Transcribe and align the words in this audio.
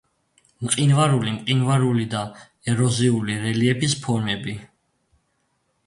მყინვარული, 0.67 1.33
მყინვარული 1.35 2.07
და 2.15 2.23
ეროზიული 2.73 3.39
რელიეფის 3.45 3.97
ფორმები. 4.07 4.61